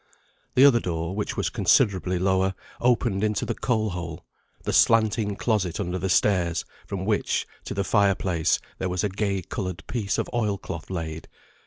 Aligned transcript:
The 0.55 0.65
other 0.65 0.79
door, 0.79 1.15
which 1.15 1.37
was 1.37 1.51
considerably 1.51 2.17
lower, 2.17 2.55
opened 2.79 3.23
into 3.23 3.45
the 3.45 3.53
coal 3.53 3.91
hole 3.91 4.25
the 4.63 4.73
slanting 4.73 5.35
closet 5.35 5.79
under 5.79 5.99
the 5.99 6.09
stairs; 6.09 6.65
from 6.87 7.05
which, 7.05 7.45
to 7.65 7.75
the 7.75 7.83
fire 7.83 8.15
place, 8.15 8.57
there 8.79 8.89
was 8.89 9.03
a 9.03 9.09
gay 9.09 9.43
coloured 9.43 9.85
piece 9.85 10.17
of 10.17 10.27
oil 10.33 10.57
cloth 10.57 10.89
laid. 10.89 11.27